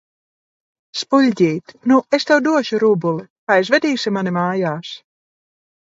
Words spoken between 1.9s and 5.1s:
Nu, es tev došu rubuli. Aizvedīsi mani mājās?